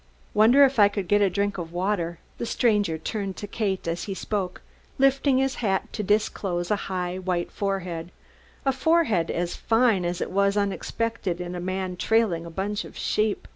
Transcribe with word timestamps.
"Wonder 0.33 0.65
if 0.65 0.79
I 0.79 0.87
could 0.87 1.07
get 1.07 1.21
a 1.21 1.29
drink 1.29 1.59
of 1.59 1.71
water?" 1.71 2.17
The 2.39 2.47
stranger 2.47 2.97
turned 2.97 3.37
to 3.37 3.45
Kate 3.45 3.87
as 3.87 4.05
he 4.05 4.15
spoke, 4.15 4.63
lifting 4.97 5.37
his 5.37 5.53
hat 5.61 5.93
to 5.93 6.01
disclose 6.01 6.71
a 6.71 6.75
high 6.89 7.17
white 7.19 7.51
forehead 7.51 8.09
a 8.65 8.71
forehead 8.71 9.29
as 9.29 9.55
fine 9.55 10.03
as 10.03 10.19
it 10.19 10.31
was 10.31 10.57
unexpected 10.57 11.39
in 11.39 11.53
a 11.53 11.59
man 11.59 11.97
trailing 11.97 12.47
a 12.47 12.49
bunch 12.49 12.83
of 12.83 12.97
sheep. 12.97 13.47